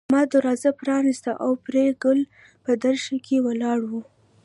[0.13, 2.23] ما دروازه پرانيستله او پري ګله
[2.63, 4.01] په درشل کې ولاړه وه